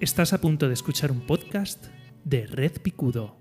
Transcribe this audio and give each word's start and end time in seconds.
Estás 0.00 0.32
a 0.32 0.40
punto 0.40 0.68
de 0.68 0.74
escuchar 0.74 1.10
un 1.10 1.22
podcast 1.22 1.86
de 2.22 2.46
Red 2.46 2.80
Picudo. 2.82 3.36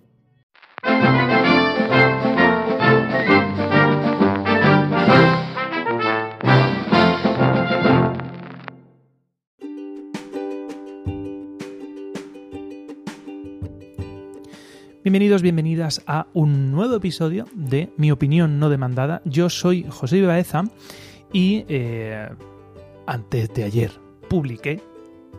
Bienvenidos, 15.04 15.44
bienvenidas 15.44 16.02
a 16.08 16.26
un 16.34 16.72
nuevo 16.72 16.96
episodio 16.96 17.46
de 17.54 17.92
Mi 17.98 18.10
opinión 18.10 18.58
no 18.58 18.72
demandada. 18.72 19.22
Yo 19.26 19.52
soy 19.52 19.86
José 19.88 20.24
Baeza 20.24 20.64
y 21.32 21.66
eh, 21.70 22.28
antes 23.06 23.54
de 23.54 23.64
ayer 23.64 23.92
publiqué 24.28 24.82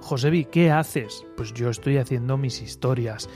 Josebi, 0.00 0.44
¿qué 0.44 0.70
haces? 0.70 1.26
Pues 1.36 1.52
yo 1.54 1.70
estoy 1.70 1.98
haciendo 1.98 2.36
mis 2.36 2.62
historias. 2.62 3.28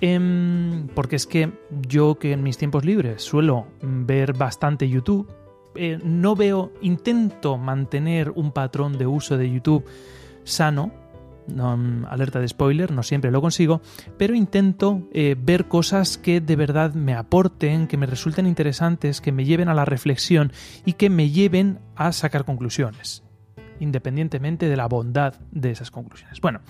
Em, 0.00 0.86
porque 0.94 1.16
es 1.16 1.26
que 1.26 1.52
yo 1.88 2.18
que 2.18 2.32
en 2.32 2.42
mis 2.42 2.56
tiempos 2.56 2.84
libres 2.84 3.22
suelo 3.22 3.66
ver 3.82 4.32
bastante 4.32 4.88
YouTube, 4.88 5.28
eh, 5.74 5.98
no 6.02 6.36
veo, 6.36 6.72
intento 6.80 7.58
mantener 7.58 8.30
un 8.30 8.52
patrón 8.52 8.96
de 8.98 9.06
uso 9.06 9.36
de 9.36 9.50
YouTube 9.50 9.84
sano, 10.44 10.92
no, 11.46 12.06
alerta 12.08 12.40
de 12.40 12.48
spoiler, 12.48 12.92
no 12.92 13.02
siempre 13.02 13.30
lo 13.30 13.40
consigo, 13.40 13.80
pero 14.16 14.34
intento 14.34 15.02
eh, 15.12 15.36
ver 15.38 15.66
cosas 15.66 16.18
que 16.18 16.40
de 16.40 16.56
verdad 16.56 16.94
me 16.94 17.14
aporten, 17.14 17.86
que 17.86 17.96
me 17.96 18.06
resulten 18.06 18.46
interesantes, 18.46 19.20
que 19.20 19.32
me 19.32 19.44
lleven 19.44 19.68
a 19.68 19.74
la 19.74 19.84
reflexión 19.84 20.52
y 20.84 20.94
que 20.94 21.10
me 21.10 21.30
lleven 21.30 21.78
a 21.96 22.12
sacar 22.12 22.44
conclusiones, 22.44 23.24
independientemente 23.80 24.68
de 24.68 24.76
la 24.76 24.86
bondad 24.86 25.34
de 25.50 25.70
esas 25.70 25.90
conclusiones. 25.90 26.40
Bueno, 26.40 26.60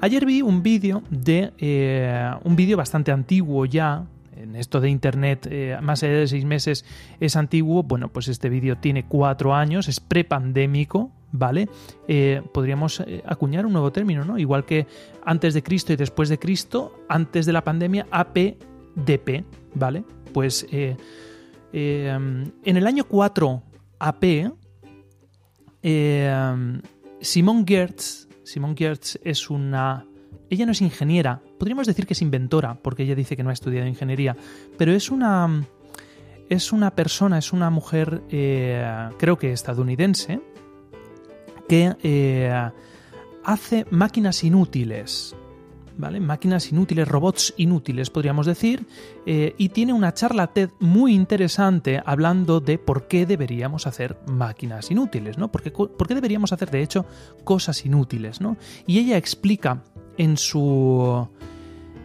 ayer 0.00 0.24
vi 0.24 0.42
un 0.42 0.62
vídeo 0.62 1.02
de 1.10 1.52
eh, 1.58 2.30
un 2.44 2.56
vídeo 2.56 2.76
bastante 2.76 3.12
antiguo 3.12 3.66
ya, 3.66 4.04
en 4.36 4.56
esto 4.56 4.80
de 4.80 4.88
Internet 4.88 5.46
eh, 5.50 5.76
más 5.82 6.02
allá 6.02 6.14
de 6.14 6.26
seis 6.26 6.44
meses 6.44 6.84
es 7.20 7.36
antiguo, 7.36 7.82
bueno, 7.82 8.08
pues 8.08 8.28
este 8.28 8.48
vídeo 8.48 8.76
tiene 8.78 9.04
cuatro 9.04 9.54
años, 9.54 9.88
es 9.88 10.00
prepandémico, 10.00 11.10
¿vale? 11.30 11.68
Eh, 12.08 12.42
podríamos 12.54 13.04
acuñar 13.26 13.66
un 13.66 13.72
nuevo 13.72 13.92
término, 13.92 14.24
¿no? 14.24 14.38
Igual 14.38 14.64
que 14.64 14.86
antes 15.24 15.52
de 15.54 15.62
Cristo 15.62 15.92
y 15.92 15.96
después 15.96 16.28
de 16.28 16.38
Cristo, 16.38 17.04
antes 17.08 17.44
de 17.44 17.52
la 17.52 17.62
pandemia, 17.62 18.06
APDP, 18.10 19.44
¿vale? 19.74 20.04
Pues 20.32 20.66
en 20.72 20.96
el 22.64 22.86
año 22.86 23.04
4 23.04 23.62
AP, 24.00 24.24
Simon 25.82 27.66
Gertz, 27.66 28.28
Simon 28.42 28.76
Gertz 28.76 29.18
es 29.24 29.50
una 29.50 30.06
ella 30.50 30.66
no 30.66 30.72
es 30.72 30.82
ingeniera, 30.82 31.40
podríamos 31.58 31.86
decir 31.86 32.06
que 32.06 32.14
es 32.14 32.22
inventora, 32.22 32.74
porque 32.82 33.04
ella 33.04 33.14
dice 33.14 33.36
que 33.36 33.44
no 33.44 33.50
ha 33.50 33.52
estudiado 33.52 33.86
ingeniería, 33.86 34.36
pero 34.76 34.92
es 34.92 35.10
una, 35.10 35.64
es 36.48 36.72
una 36.72 36.90
persona, 36.96 37.38
es 37.38 37.52
una 37.52 37.70
mujer, 37.70 38.22
eh, 38.30 39.10
creo 39.16 39.38
que 39.38 39.52
estadounidense, 39.52 40.40
que 41.68 41.94
eh, 42.02 42.70
hace 43.44 43.86
máquinas 43.90 44.42
inútiles, 44.42 45.36
¿vale? 46.00 46.20
Máquinas 46.20 46.70
inútiles, 46.72 47.06
robots 47.06 47.54
inútiles, 47.56 48.10
podríamos 48.10 48.46
decir, 48.46 48.86
eh, 49.26 49.54
y 49.58 49.68
tiene 49.68 49.92
una 49.92 50.14
charla 50.14 50.48
TED 50.48 50.70
muy 50.80 51.14
interesante 51.14 52.02
hablando 52.04 52.60
de 52.60 52.78
por 52.78 53.06
qué 53.06 53.26
deberíamos 53.26 53.86
hacer 53.86 54.18
máquinas 54.26 54.90
inútiles, 54.90 55.38
¿no? 55.38 55.52
¿Por 55.52 55.62
qué, 55.62 55.70
por 55.70 56.06
qué 56.06 56.14
deberíamos 56.14 56.52
hacer, 56.52 56.70
de 56.70 56.82
hecho, 56.82 57.06
cosas 57.44 57.84
inútiles, 57.84 58.40
¿no? 58.40 58.56
Y 58.86 58.98
ella 58.98 59.16
explica 59.16 59.82
en 60.16 60.36
su, 60.36 61.28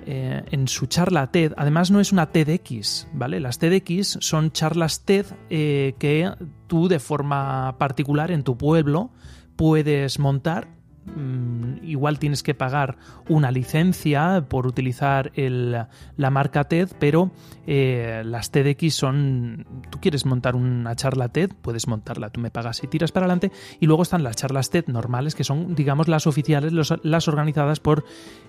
eh, 0.06 0.44
en 0.52 0.68
su 0.68 0.86
charla 0.86 1.32
TED, 1.32 1.54
además 1.58 1.90
no 1.90 2.00
es 2.00 2.12
una 2.12 2.28
TEDx, 2.28 3.08
¿vale? 3.14 3.40
Las 3.40 3.58
TEDx 3.58 4.20
son 4.22 4.52
charlas 4.52 5.02
TED 5.04 5.26
eh, 5.50 5.96
que 5.98 6.32
tú 6.68 6.88
de 6.88 7.00
forma 7.00 7.76
particular 7.78 8.32
en 8.32 8.44
tu 8.44 8.58
pueblo 8.58 9.12
puedes 9.56 10.20
montar 10.20 10.68
Mm, 11.06 11.84
igual 11.84 12.18
tienes 12.18 12.42
que 12.42 12.56
pagar 12.56 12.98
una 13.30 13.52
licencia 13.52 14.46
por 14.50 14.66
utilizar 14.66 15.32
la 15.36 16.30
marca 16.32 16.64
TED, 16.64 16.90
pero 17.00 17.32
eh, 17.68 18.24
las 18.26 18.50
TEDx 18.52 18.94
son, 18.94 19.66
tú 19.92 20.00
quieres 20.00 20.26
montar 20.26 20.56
una 20.56 20.96
charla 20.96 21.30
TED, 21.30 21.52
puedes 21.62 21.88
montarla, 21.88 22.30
tú 22.32 22.40
me 22.42 22.50
pagas 22.50 22.84
y 22.84 22.88
tiras 22.88 23.12
para 23.12 23.26
adelante, 23.26 23.52
y 23.80 23.86
luego 23.86 24.04
están 24.04 24.24
las 24.24 24.36
charlas 24.36 24.70
TED 24.72 24.88
normales, 24.88 25.36
que 25.36 25.44
son, 25.44 25.76
digamos, 25.76 26.08
las 26.08 26.26
oficiales, 26.26 26.74
las 26.74 27.28
organizadas 27.28 27.80
por, 27.80 28.04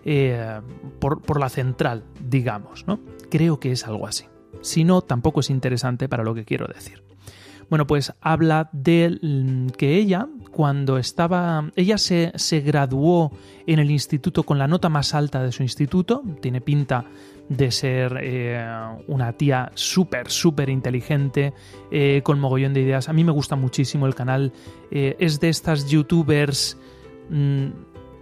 eh, 0.05 0.61
por, 0.99 1.21
por 1.21 1.39
la 1.39 1.51
central, 1.51 2.05
digamos, 2.21 2.87
¿no? 2.87 3.01
Creo 3.31 3.61
que 3.61 3.73
es 3.73 3.87
algo 3.87 4.07
así. 4.07 4.25
Si 4.63 4.85
no, 4.85 5.03
tampoco 5.03 5.41
es 5.41 5.51
interesante 5.51 6.09
para 6.09 6.25
lo 6.25 6.35
que 6.35 6.45
quiero 6.45 6.67
decir. 6.67 7.03
Bueno, 7.69 7.87
pues 7.87 8.13
habla 8.21 8.69
de 8.73 9.19
mm, 9.21 9.69
que 9.71 9.97
ella, 9.97 10.29
cuando 10.53 10.99
estaba, 10.99 11.71
ella 11.75 11.99
se, 11.99 12.33
graduó 12.61 13.33
en 13.67 13.79
el 13.79 13.91
instituto 13.91 14.45
con 14.45 14.59
la 14.59 14.69
nota 14.69 14.89
más 14.89 15.15
alta 15.15 15.43
de 15.43 15.51
su 15.51 15.63
instituto, 15.63 16.23
tiene 16.41 16.61
pinta 16.61 17.05
de 17.49 17.71
ser 17.71 18.19
eh, 18.23 18.65
una 19.09 19.33
tía 19.33 19.71
súper, 19.75 20.31
súper 20.31 20.69
inteligente, 20.69 21.55
eh, 21.91 22.21
con 22.23 22.39
mogollón 22.39 22.73
de 22.73 22.83
ideas. 22.83 23.09
A 23.09 23.13
mí 23.13 23.25
me 23.25 23.33
gusta 23.33 23.57
muchísimo 23.57 24.07
el 24.07 24.15
canal, 24.15 24.53
eh, 24.91 25.17
es 25.19 25.41
de 25.41 25.49
estas 25.49 25.89
youtubers 25.89 26.79
mm, 27.31 27.67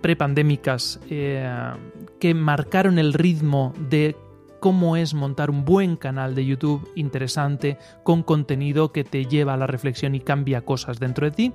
prepandémicas 0.01 1.01
que 1.09 2.35
marcaron 2.35 2.99
el 2.99 3.15
ritmo 3.15 3.73
de 3.89 4.17
cómo 4.65 4.97
es 4.97 5.13
montar 5.13 5.51
un 5.51 5.67
buen 5.67 5.97
canal 5.97 6.35
de 6.35 6.47
YouTube 6.47 6.91
interesante, 6.95 7.77
con 8.03 8.23
contenido 8.23 8.93
que 8.93 9.05
te 9.05 9.27
lleva 9.27 9.53
a 9.53 9.57
la 9.59 9.67
reflexión 9.67 10.15
y 10.15 10.21
cambia 10.21 10.63
cosas 10.63 10.99
dentro 10.99 11.27
de 11.27 11.33
ti. 11.33 11.53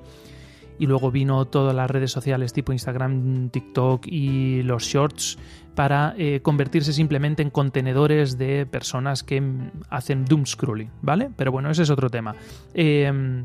Y 0.78 0.86
luego 0.86 1.09
vino 1.09 1.46
todas 1.46 1.75
las 1.75 1.90
redes 1.90 2.12
sociales 2.12 2.53
tipo 2.53 2.72
Instagram, 2.72 3.50
TikTok 3.50 4.06
y 4.06 4.62
los 4.62 4.84
shorts 4.84 5.40
para 5.74 6.14
eh, 6.19 6.42
convertirse 6.44 6.94
simplemente 6.94 7.42
en 7.42 7.50
contenedores 7.50 8.38
de 8.38 8.68
personas 8.68 9.24
que 9.24 9.42
hacen 9.90 10.25
doom 10.25 10.46
scrolling, 10.46 10.92
¿vale? 11.02 11.31
Pero 11.36 11.52
bueno, 11.52 11.72
ese 11.72 11.81
es 11.81 11.90
otro 11.90 12.12
tema. 12.12 12.36
Eh, 12.75 13.44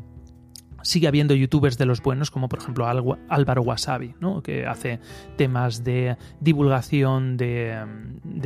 sigue 0.85 1.07
habiendo 1.07 1.33
youtubers 1.33 1.77
de 1.79 1.85
los 1.85 2.01
buenos, 2.01 2.29
como 2.29 2.47
por 2.47 2.59
ejemplo 2.59 2.85
Álvaro 2.87 3.61
Wasabi, 3.63 4.13
¿no? 4.19 4.43
que 4.43 4.67
hace 4.67 4.99
temas 5.35 5.83
de 5.83 6.15
divulgación 6.39 7.37
de, 7.37 7.83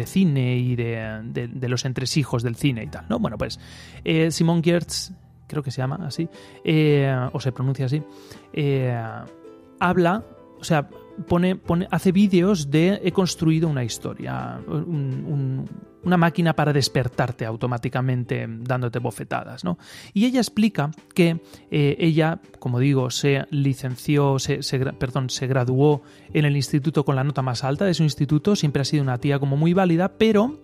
cine 0.06 0.56
y 0.58 0.76
de, 0.78 1.68
los 1.68 1.84
entresijos 1.84 2.42
del 2.42 2.56
cine 2.56 2.84
y 2.84 2.88
tal. 2.88 3.06
¿no? 3.10 3.20
Bueno, 3.20 3.38
pues 3.38 3.60
eh, 4.06 4.32
Simon 4.32 4.64
Gertz, 4.64 5.12
creo 5.48 5.62
que 5.62 5.72
se 5.72 5.82
llama 5.82 6.00
así, 6.06 6.30
eh, 6.64 7.14
o 7.34 7.40
se 7.42 7.52
pronuncia 7.52 7.88
así, 7.88 8.02
eh, 8.54 8.98
habla, 9.80 10.24
o 10.60 10.64
sea, 10.64 10.90
pone, 11.28 11.60
hace 11.92 12.12
vídeos 12.12 12.70
de 12.70 13.02
he 13.04 13.12
construido 13.12 13.68
una 13.68 13.84
historia, 13.84 14.60
una 16.04 16.18
máquina 16.18 16.56
para 16.56 16.74
despertarte 16.74 17.46
automáticamente 17.46 18.46
dándote 18.48 19.00
bofetadas. 19.00 19.64
¿no? 19.64 19.78
Y 20.14 20.26
ella 20.26 20.40
explica 20.40 20.92
que 21.14 21.42
eh, 21.72 21.96
ella, 22.00 22.40
como 22.60 22.80
digo, 22.80 23.10
se 23.10 23.46
licenció, 23.52 24.40
se, 24.40 24.60
perdón, 24.98 25.30
se 25.30 25.48
graduó 25.48 26.02
en 26.34 26.46
el 26.46 26.56
instituto 26.56 27.04
con 27.04 27.16
la 27.16 27.24
nota 27.24 27.42
más 27.42 27.64
alta 27.64 27.86
de 27.86 27.94
su 27.94 28.04
instituto, 28.04 28.56
siempre 28.56 28.82
ha 28.82 28.86
sido 28.86 29.04
una 29.04 29.18
tía 29.18 29.40
como 29.40 29.58
muy 29.58 29.74
válida, 29.74 30.14
pero 30.18 30.60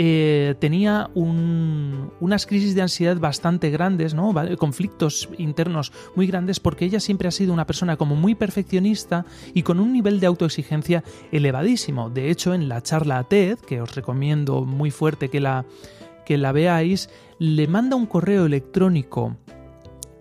eh, 0.00 0.54
tenía 0.60 1.10
unas 1.16 2.46
crisis 2.46 2.76
de 2.76 2.82
ansiedad 2.82 3.18
bastante 3.18 3.68
grandes, 3.70 4.14
¿no? 4.14 4.32
conflictos 4.56 5.28
internos 5.38 5.92
muy 6.14 6.28
grandes, 6.28 6.60
porque 6.60 6.84
ella 6.84 7.00
siempre 7.00 7.26
ha 7.26 7.32
sido 7.32 7.52
una 7.52 7.66
persona 7.66 7.96
como 7.96 8.14
muy 8.14 8.36
perfeccionista 8.36 9.26
y 9.54 9.64
con 9.64 9.80
un 9.80 9.92
nivel 9.92 10.20
de 10.20 10.28
autoexigencia 10.28 11.02
elevadísimo. 11.32 12.10
De 12.10 12.30
hecho, 12.30 12.54
en 12.54 12.68
la 12.68 12.80
charla 12.80 13.24
TED, 13.24 13.58
que 13.58 13.80
os 13.80 13.96
recomiendo 13.96 14.64
muy 14.64 14.92
fuerte 14.92 15.30
que 15.30 15.40
la, 15.40 15.66
que 16.24 16.38
la 16.38 16.52
veáis, 16.52 17.10
le 17.40 17.66
manda 17.66 17.96
un 17.96 18.06
correo 18.06 18.46
electrónico 18.46 19.36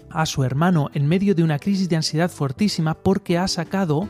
a 0.09 0.25
su 0.25 0.43
hermano 0.43 0.89
en 0.95 1.05
medio 1.05 1.35
de 1.35 1.43
una 1.43 1.59
crisis 1.59 1.87
de 1.87 1.97
ansiedad 1.97 2.31
fuertísima 2.31 2.95
porque 2.95 3.37
ha 3.37 3.47
sacado 3.47 4.09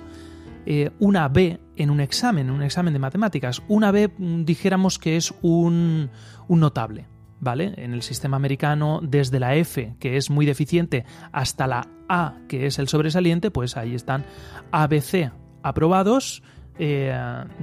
eh, 0.66 0.92
una 1.00 1.28
B 1.28 1.60
en 1.78 1.90
un 1.90 2.00
examen, 2.00 2.50
un 2.50 2.64
examen 2.64 2.94
de 2.94 3.00
matemáticas. 3.00 3.62
Una 3.68 3.92
B 3.92 4.10
mm, 4.10 4.44
dijéramos 4.44 5.00
que 5.00 5.18
es 5.18 5.34
un, 5.42 6.10
notable. 6.50 7.06
¿Vale? 7.40 7.76
En 7.78 7.94
el 7.94 8.02
sistema 8.02 8.36
americano, 8.36 9.00
desde 9.04 9.40
la 9.40 9.54
F, 9.56 9.96
que 10.00 10.18
es 10.18 10.32
muy 10.32 10.48
deficiente, 10.48 11.06
hasta 11.32 11.68
la 11.68 11.88
A, 12.10 12.34
que 12.48 12.66
es 12.66 12.80
el 12.80 12.88
sobresaliente, 12.88 13.52
pues 13.52 13.78
ahí 13.78 13.94
están 13.94 14.26
ABC 14.72 15.32
aprobados, 15.62 16.42
eh, 16.80 17.16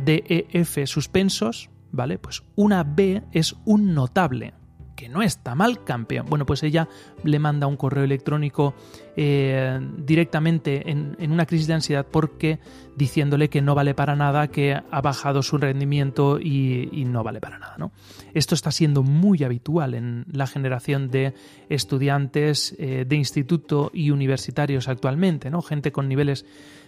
D, 0.04 0.22
E, 0.28 0.46
F 0.60 0.86
suspensos, 0.86 1.70
¿vale? 1.90 2.18
Pues 2.18 2.44
una 2.54 2.84
B 2.84 3.24
es 3.32 3.56
un 3.64 3.94
notable, 3.94 4.54
que 4.94 5.08
no 5.08 5.22
está 5.22 5.54
mal, 5.54 5.84
campeón. 5.84 6.26
Bueno, 6.28 6.46
pues 6.46 6.62
ella 6.62 6.88
le 7.22 7.38
manda 7.38 7.66
un 7.66 7.76
correo 7.76 8.04
electrónico 8.04 8.74
eh, 9.16 9.80
directamente 9.98 10.90
en, 10.90 11.16
una 11.30 11.46
crisis 11.46 11.66
de 11.66 11.74
ansiedad 11.74 12.06
porque 12.10 12.58
diciéndole 12.96 13.48
que 13.48 13.62
no 13.62 13.74
vale 13.74 13.94
para 13.94 14.16
nada, 14.16 14.48
que 14.48 14.74
ha 14.74 15.00
bajado 15.00 15.42
su 15.42 15.58
rendimiento 15.58 16.38
y, 16.40 17.04
no 17.06 17.22
vale 17.22 17.40
para 17.40 17.58
nada. 17.58 17.76
¿no? 17.78 17.92
Esto 18.32 18.54
está 18.54 18.70
siendo 18.70 19.02
muy 19.02 19.44
habitual 19.44 19.94
en 19.94 20.24
la 20.30 20.46
generación 20.46 21.10
de 21.10 21.34
estudiantes 21.68 22.74
eh, 22.78 23.04
de 23.06 23.16
instituto 23.16 23.90
y 23.92 24.10
universitarios 24.10 24.88
actualmente, 24.88 25.50
¿no? 25.50 25.62
Gente 25.62 25.92
con 25.92 26.08
niveles 26.08 26.44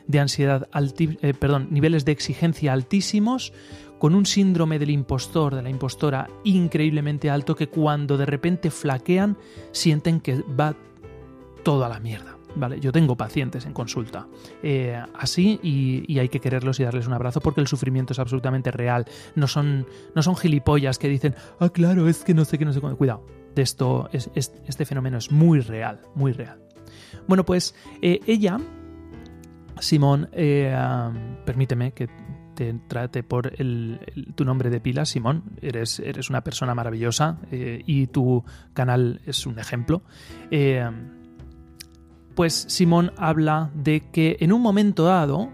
de 0.06 0.20
ansiedad, 0.20 0.68
eh, 0.72 1.34
perdón, 1.34 1.68
niveles 1.70 2.04
de 2.04 2.12
exigencia 2.12 2.72
altísimos, 2.72 3.52
con 3.98 4.14
un 4.14 4.26
síndrome 4.26 4.78
del 4.78 4.90
impostor, 4.90 5.54
de 5.54 5.62
la 5.62 5.70
impostora 5.70 6.28
increíblemente 6.44 7.31
alto 7.31 7.54
que 7.54 7.69
cuando 7.69 8.16
de 8.16 8.26
repente 8.26 8.70
flaquean 8.70 9.37
sienten 9.72 10.20
que 10.20 10.43
va 10.43 10.75
todo 11.62 11.84
a 11.84 11.88
la 11.88 12.00
mierda. 12.00 12.37
Vale, 12.56 12.81
yo 12.81 12.90
tengo 12.90 13.16
pacientes 13.16 13.66
en 13.66 13.75
consulta 13.75 14.26
eh, 14.62 14.98
así 15.14 15.60
y, 15.62 16.19
hay 16.19 16.31
que 16.31 16.40
quererlos 16.40 16.81
y 16.81 16.84
darles 16.84 17.06
un 17.06 17.12
abrazo 17.12 17.40
porque 17.40 17.60
el 17.60 17.66
sufrimiento 17.66 18.14
es 18.14 18.19
absolutamente 18.19 18.70
real. 18.70 19.04
No 19.34 19.46
son, 19.46 19.87
no 20.14 20.22
son 20.22 20.37
gilipollas 20.37 20.99
que 20.99 21.08
dicen, 21.08 21.34
ah, 21.60 21.69
claro, 21.69 22.08
es 22.08 22.25
que 22.25 22.32
no 22.32 22.46
sé 22.46 22.56
qué, 22.56 22.64
no 22.64 22.72
sé 22.72 22.81
cómo. 22.81 22.96
Cuidado, 22.96 23.26
de 23.54 23.60
esto, 23.60 24.08
es, 24.12 24.31
este 24.34 24.87
fenómeno 24.87 25.19
es 25.19 25.31
muy 25.31 25.60
real, 25.60 26.00
muy 26.14 26.32
real. 26.32 26.58
Bueno, 27.28 27.44
pues 27.44 27.75
eh, 28.00 28.20
ella, 28.26 28.58
Simón, 29.78 30.31
eh, 30.32 30.75
permíteme 31.44 31.92
que 31.92 32.08
te 32.56 32.74
trate 32.88 33.22
por 33.22 33.52
tu 34.34 34.44
nombre 34.44 34.70
de 34.70 34.80
pila, 34.80 35.04
Simón. 35.04 35.44
Eres, 35.60 36.00
eres 36.00 36.30
una 36.30 36.42
persona 36.42 36.74
maravillosa 36.74 37.38
eh, 37.52 37.82
y 37.86 38.08
tu 38.08 38.44
canal 38.72 39.20
es 39.26 39.46
un 39.46 39.60
ejemplo. 39.60 40.02
Eh, 40.50 40.90
pues 42.34 42.66
Simón 42.68 43.12
habla 43.16 43.70
de 43.74 44.10
que 44.10 44.38
en 44.40 44.52
un 44.52 44.62
momento 44.62 45.04
dado, 45.04 45.50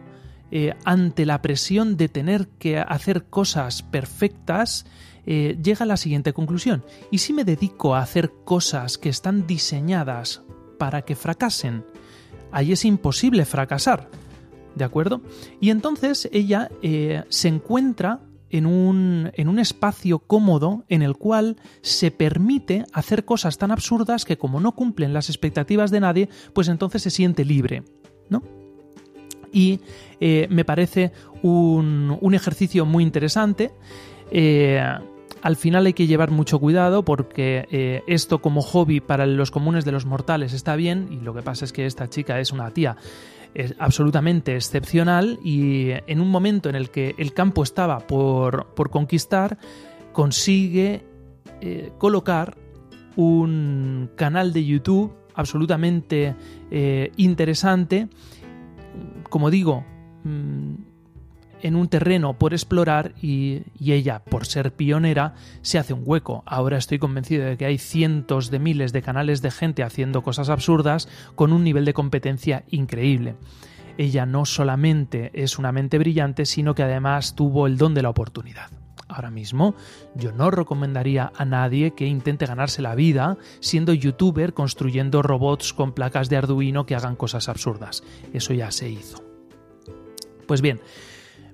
eh, 0.50 0.74
ante 0.84 1.26
la 1.26 1.42
presión 1.42 1.96
de 1.96 2.08
tener 2.08 2.48
que 2.58 2.78
hacer 2.78 3.24
cosas 3.24 3.82
perfectas, 3.82 4.86
llega 5.24 5.84
a 5.84 5.86
la 5.86 5.96
siguiente 5.96 6.32
conclusión. 6.32 6.84
¿Y 7.12 7.18
si 7.18 7.32
me 7.32 7.44
dedico 7.44 7.94
a 7.94 8.00
hacer 8.00 8.32
cosas 8.44 8.98
que 8.98 9.08
están 9.08 9.46
diseñadas 9.46 10.42
para 10.78 11.02
que 11.02 11.14
fracasen? 11.14 11.84
Ahí 12.50 12.72
es 12.72 12.84
imposible 12.84 13.44
fracasar. 13.44 14.10
¿De 14.74 14.84
acuerdo? 14.84 15.20
Y 15.60 15.70
entonces 15.70 16.28
ella 16.32 16.70
eh, 16.82 17.24
se 17.28 17.48
encuentra 17.48 18.20
en 18.50 18.66
un, 18.66 19.30
en 19.34 19.48
un, 19.48 19.58
espacio 19.58 20.18
cómodo 20.18 20.84
en 20.88 21.02
el 21.02 21.16
cual 21.16 21.56
se 21.80 22.10
permite 22.10 22.84
hacer 22.92 23.24
cosas 23.24 23.56
tan 23.56 23.70
absurdas 23.70 24.26
que 24.26 24.36
como 24.36 24.60
no 24.60 24.72
cumplen 24.72 25.14
las 25.14 25.30
expectativas 25.30 25.90
de 25.90 26.00
nadie, 26.00 26.28
pues 26.52 26.68
entonces 26.68 27.02
se 27.02 27.10
siente 27.10 27.46
libre, 27.46 27.82
¿no? 28.28 28.42
Y 29.54 29.80
eh, 30.20 30.46
me 30.50 30.64
parece 30.64 31.12
un, 31.42 32.16
un, 32.20 32.34
ejercicio 32.34 32.84
muy 32.86 33.04
interesante. 33.04 33.70
Eh, 34.30 34.82
al 35.42 35.56
final 35.56 35.86
hay 35.86 35.92
que 35.92 36.06
llevar 36.06 36.30
mucho 36.30 36.58
cuidado 36.58 37.04
porque 37.04 38.02
esto 38.06 38.40
como 38.40 38.62
hobby 38.62 39.00
para 39.00 39.26
los 39.26 39.50
comunes 39.50 39.84
de 39.84 39.92
los 39.92 40.06
mortales 40.06 40.52
está 40.52 40.76
bien 40.76 41.08
y 41.10 41.16
lo 41.16 41.34
que 41.34 41.42
pasa 41.42 41.64
es 41.64 41.72
que 41.72 41.84
esta 41.84 42.08
chica 42.08 42.38
es 42.38 42.52
una 42.52 42.70
tía 42.70 42.96
es 43.54 43.74
absolutamente 43.78 44.54
excepcional 44.54 45.38
y 45.44 45.90
en 46.06 46.20
un 46.20 46.30
momento 46.30 46.68
en 46.68 46.74
el 46.74 46.90
que 46.90 47.14
el 47.18 47.34
campo 47.34 47.62
estaba 47.62 47.98
por, 48.00 48.90
conquistar, 48.90 49.58
consigue 50.12 51.04
eh, 51.60 51.92
colocar 51.98 52.56
un 53.16 54.10
canal 54.16 54.52
de 54.52 54.64
YouTube 54.64 55.12
absolutamente 55.34 56.34
eh, 56.70 57.12
interesante, 57.16 58.08
como 59.28 59.50
digo, 59.50 59.84
mm, 60.24 60.91
en 61.62 61.76
un 61.76 61.88
terreno 61.88 62.34
por 62.34 62.52
explorar 62.52 63.14
y, 63.22 63.62
ella, 63.80 64.22
por 64.24 64.46
ser 64.46 64.72
pionera, 64.72 65.34
se 65.62 65.78
hace 65.78 65.92
un 65.92 66.02
hueco. 66.04 66.42
Ahora 66.46 66.76
estoy 66.76 66.98
convencido 66.98 67.44
de 67.44 67.56
que 67.56 67.64
hay 67.64 67.78
cientos 67.78 68.50
de 68.50 68.58
miles 68.58 68.92
de 68.92 69.02
canales 69.02 69.42
de 69.42 69.50
gente 69.50 69.82
haciendo 69.82 70.22
cosas 70.22 70.48
absurdas 70.48 71.08
con 71.34 71.52
un 71.52 71.64
nivel 71.64 71.84
de 71.84 71.94
competencia 71.94 72.64
increíble. 72.68 73.36
Ella 73.98 74.26
no 74.26 74.44
solamente 74.44 75.30
es 75.34 75.58
una 75.58 75.72
mente 75.72 75.98
brillante, 75.98 76.46
sino 76.46 76.74
que 76.74 76.82
además 76.82 77.34
tuvo 77.34 77.66
el 77.66 77.76
don 77.76 77.94
de 77.94 78.02
la 78.02 78.10
oportunidad. 78.10 78.70
Ahora 79.08 79.30
mismo 79.30 79.74
yo 80.14 80.32
no 80.32 80.50
recomendaría 80.50 81.32
a 81.36 81.44
nadie 81.44 81.92
que 81.92 82.06
intente 82.06 82.46
ganarse 82.46 82.80
la 82.80 82.94
vida 82.94 83.36
siendo 83.60 83.92
youtuber 83.92 84.54
construyendo 84.54 85.22
robots 85.22 85.74
con 85.74 85.92
placas 85.92 86.30
de 86.30 86.36
Arduino 86.36 86.86
que 86.86 86.94
hagan 86.94 87.16
cosas 87.16 87.48
absurdas. 87.48 88.02
Eso 88.32 88.54
ya 88.54 88.70
se 88.70 88.88
hizo. 88.88 89.22
Pues 90.46 90.62
bien, 90.62 90.80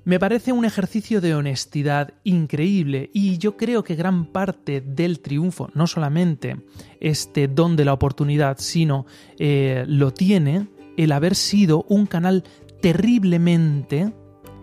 me 0.09 0.19
parece 0.19 0.53
un 0.53 0.65
ejercicio 0.65 1.21
de 1.21 1.35
honestidad 1.35 2.15
increíble 2.25 3.11
y 3.13 3.37
yo 3.37 3.59
creo 3.59 3.85
que 3.85 3.95
gran 3.95 4.25
parte 4.25 4.81
del 4.81 5.21
triunfo, 5.21 5.69
no 5.75 5.87
solamente 5.87 6.57
este 6.99 7.47
don 7.47 7.77
de 7.77 7.85
la 7.85 7.93
oportunidad, 7.93 8.57
sino 8.59 9.05
eh, 9.39 9.85
lo 9.87 10.15
tiene 10.15 10.69
el 10.97 11.13
haber 11.13 11.35
sido 11.35 11.85
un 11.91 12.07
canal 12.07 12.43
terriblemente 12.81 14.11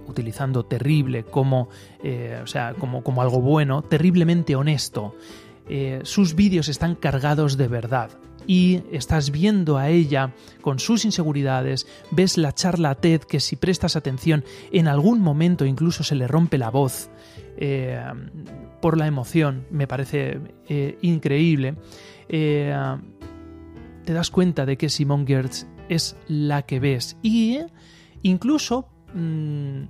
utilizando 0.07 0.65
terrible 0.65 1.25
como, 1.25 1.69
eh, 2.03 2.39
o 2.41 2.47
sea, 2.47 2.73
como, 2.73 3.03
como, 3.03 3.21
algo 3.21 3.39
bueno, 3.39 3.83
terriblemente 3.83 4.55
honesto. 4.55 5.13
Eh, 5.69 5.99
sus 6.01 6.33
vídeos 6.33 6.69
están 6.69 6.95
cargados 6.95 7.55
de 7.55 7.67
verdad 7.67 8.09
y 8.47 8.81
estás 8.91 9.31
viendo 9.31 9.77
a 9.77 9.89
ella 9.89 10.33
con 10.61 10.79
sus 10.79 11.05
inseguridades, 11.05 11.87
ves 12.11 12.37
la 12.37 12.53
charla 12.53 12.95
TED 12.95 13.21
que 13.21 13.39
si 13.39 13.55
prestas 13.55 13.95
atención 13.95 14.43
en 14.71 14.87
algún 14.87 15.21
momento 15.21 15.65
incluso 15.65 16.03
se 16.03 16.15
le 16.15 16.27
rompe 16.27 16.57
la 16.57 16.69
voz 16.69 17.09
eh, 17.57 18.01
por 18.81 18.97
la 18.97 19.07
emoción, 19.07 19.65
me 19.71 19.87
parece 19.87 20.39
eh, 20.67 20.97
increíble, 21.01 21.75
eh, 22.29 22.75
te 24.03 24.13
das 24.13 24.29
cuenta 24.29 24.65
de 24.65 24.77
que 24.77 24.89
Simone 24.89 25.25
Gertz 25.25 25.65
es 25.89 26.15
la 26.27 26.63
que 26.63 26.79
ves 26.79 27.17
y 27.21 27.59
incluso 28.21 28.87
mm, 29.13 29.83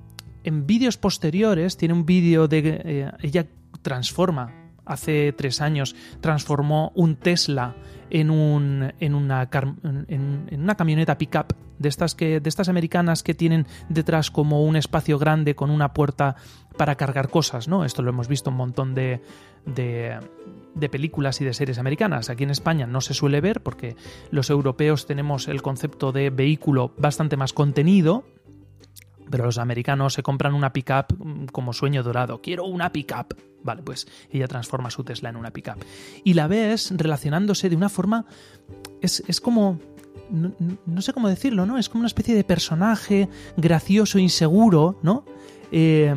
en 0.44 0.68
vídeos 0.68 0.98
posteriores 0.98 1.78
tiene 1.78 1.94
un 1.94 2.06
vídeo 2.06 2.48
de 2.48 3.12
ella 3.22 3.48
transforma 3.82 4.65
hace 4.86 5.34
tres 5.34 5.62
años 5.62 5.96
transformó 6.22 6.92
un 6.96 7.16
Tesla 7.16 7.76
en, 8.10 8.30
un, 8.30 8.94
en, 9.00 9.16
una, 9.16 9.48
camioneta 10.76 11.18
pickup 11.18 11.54
de 11.80 11.90
estas, 11.90 12.16
que, 12.16 12.40
de 12.40 12.50
estas 12.50 12.70
americanas 12.70 13.24
que 13.24 13.34
tienen 13.34 13.66
detrás 13.90 14.32
como 14.32 14.64
un 14.64 14.76
espacio 14.76 15.18
grande 15.18 15.56
con 15.56 15.70
una 15.70 15.94
puerta 15.94 16.36
para 16.78 16.96
cargar 16.96 17.30
cosas, 17.30 17.68
¿no? 17.68 17.84
Esto 17.84 18.02
lo 18.02 18.10
hemos 18.10 18.28
visto 18.28 18.50
un 18.50 18.58
montón 18.58 18.94
de, 18.94 19.22
de 19.66 20.90
películas 20.90 21.42
y 21.42 21.46
de 21.46 21.54
series 21.54 21.80
americanas. 21.80 22.30
Aquí 22.30 22.44
en 22.44 22.52
España 22.52 22.86
no 22.86 23.02
se 23.02 23.14
suele 23.14 23.42
ver 23.42 23.64
porque 23.64 23.96
los 24.30 24.50
europeos 24.50 25.08
tenemos 25.08 25.48
el 25.48 25.62
concepto 25.62 26.12
de 26.12 26.30
vehículo 26.30 26.94
bastante 26.98 27.38
más 27.38 27.54
contenido, 27.54 28.26
pero 29.30 29.46
los 29.46 29.58
americanos 29.58 30.14
se 30.14 30.24
compran 30.24 30.54
una 30.54 30.74
pickup 30.74 31.14
mm, 31.18 31.46
como 31.48 31.74
sueño 31.74 32.04
dorado. 32.04 32.42
Quiero 32.42 32.66
una 32.66 32.92
pickup. 32.92 33.34
Vale, 33.64 33.82
pues 33.82 34.08
ella 34.30 34.48
transforma 34.48 34.92
su 34.92 35.04
Tesla 35.04 35.30
en 35.30 35.36
una 35.36 35.52
pickup. 35.52 35.84
Y 36.24 36.34
la 36.34 36.48
ves 36.48 36.94
relacionándose 36.96 37.70
de 37.70 37.76
una 37.76 37.90
forma. 37.90 38.26
Es, 39.02 39.42
como. 39.42 39.80
No, 40.30 41.02
sé 41.02 41.14
cómo 41.14 41.30
decirlo, 41.30 41.66
¿no? 41.66 41.78
Es 41.78 41.90
como 41.90 42.02
una 42.02 42.08
especie 42.08 42.36
de 42.36 42.44
personaje 42.44 43.30
gracioso, 43.58 44.18
inseguro, 44.18 44.98
¿no? 45.04 45.26
Eh, 45.72 46.16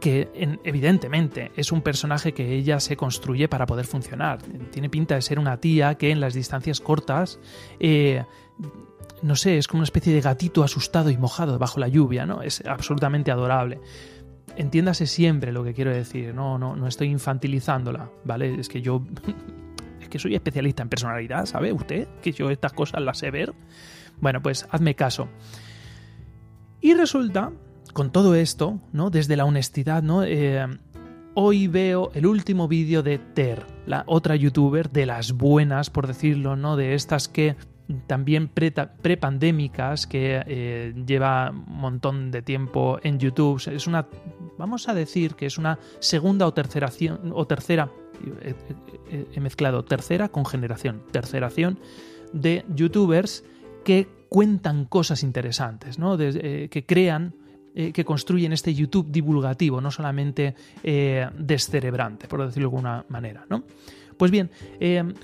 que 0.00 0.28
evidentemente 0.64 1.52
es 1.56 1.72
un 1.72 1.82
personaje 1.82 2.32
que 2.32 2.54
ella 2.54 2.80
se 2.80 2.96
construye 2.96 3.48
para 3.48 3.66
poder 3.66 3.86
funcionar. 3.86 4.42
Tiene 4.70 4.88
pinta 4.88 5.14
de 5.14 5.22
ser 5.22 5.38
una 5.38 5.58
tía 5.58 5.94
que 5.96 6.10
en 6.10 6.20
las 6.20 6.34
distancias 6.34 6.80
cortas 6.80 7.38
eh, 7.78 8.24
no 9.22 9.36
sé, 9.36 9.58
es 9.58 9.68
como 9.68 9.80
una 9.80 9.84
especie 9.84 10.12
de 10.12 10.20
gatito 10.20 10.62
asustado 10.62 11.10
y 11.10 11.16
mojado 11.16 11.58
bajo 11.58 11.80
la 11.80 11.88
lluvia, 11.88 12.26
¿no? 12.26 12.42
Es 12.42 12.62
absolutamente 12.66 13.30
adorable. 13.30 13.80
Entiéndase 14.56 15.06
siempre 15.06 15.52
lo 15.52 15.62
que 15.62 15.74
quiero 15.74 15.92
decir, 15.92 16.34
no, 16.34 16.58
no, 16.58 16.76
no 16.76 16.86
estoy 16.86 17.08
infantilizándola, 17.08 18.10
¿vale? 18.24 18.58
Es 18.58 18.68
que 18.68 18.82
yo 18.82 19.02
es 20.00 20.08
que 20.08 20.18
soy 20.18 20.34
especialista 20.34 20.82
en 20.82 20.88
personalidad, 20.88 21.46
¿sabe 21.46 21.72
usted? 21.72 22.08
Que 22.22 22.32
yo 22.32 22.50
estas 22.50 22.72
cosas 22.72 23.02
las 23.02 23.18
sé 23.18 23.30
ver. 23.30 23.52
Bueno, 24.20 24.42
pues 24.42 24.66
hazme 24.70 24.94
caso. 24.94 25.28
Y 26.80 26.94
resulta, 26.94 27.52
con 27.92 28.10
todo 28.10 28.34
esto, 28.34 28.80
¿no? 28.92 29.10
Desde 29.10 29.36
la 29.36 29.44
honestidad, 29.44 30.02
¿no? 30.02 30.24
Eh, 30.24 30.66
hoy 31.34 31.68
veo 31.68 32.10
el 32.14 32.26
último 32.26 32.68
vídeo 32.68 33.02
de 33.02 33.18
Ter, 33.18 33.66
la 33.86 34.04
otra 34.06 34.36
youtuber 34.36 34.90
de 34.90 35.06
las 35.06 35.32
buenas, 35.32 35.90
por 35.90 36.06
decirlo, 36.06 36.56
¿no? 36.56 36.76
De 36.76 36.94
estas 36.94 37.28
que 37.28 37.56
también 38.06 38.48
prepandémicas 38.48 40.06
que 40.06 40.42
eh, 40.46 40.94
lleva 41.06 41.50
un 41.50 41.78
montón 41.78 42.30
de 42.30 42.42
tiempo 42.42 42.98
en 43.02 43.18
YouTube. 43.18 43.60
Es 43.68 43.86
una, 43.86 44.06
vamos 44.58 44.88
a 44.88 44.94
decir 44.94 45.34
que 45.34 45.46
es 45.46 45.58
una 45.58 45.78
segunda 45.98 46.46
o 46.46 46.54
tercera, 46.54 46.90
o 47.32 47.46
tercera 47.46 47.90
he, 49.34 49.40
mezclado 49.40 49.84
tercera 49.84 50.28
con 50.28 50.44
generación, 50.44 51.02
terceración 51.10 51.78
de 52.32 52.64
youtubers 52.74 53.44
que 53.84 54.08
cuentan 54.28 54.84
cosas 54.84 55.22
interesantes, 55.22 55.98
¿no? 55.98 56.16
Eh, 56.20 56.68
que 56.70 56.86
crean 56.86 57.34
eh, 57.72 57.92
que 57.92 58.04
construyen 58.04 58.52
este 58.52 58.74
YouTube 58.74 59.12
divulgativo, 59.12 59.80
no 59.80 59.92
solamente 59.92 60.56
eh, 60.82 61.28
descerebrante, 61.38 62.26
por 62.26 62.44
decirlo 62.44 62.68
de 62.68 62.74
alguna 62.74 63.04
manera. 63.08 63.46
¿no? 63.48 63.62
Pues 64.20 64.30
bien, 64.30 64.50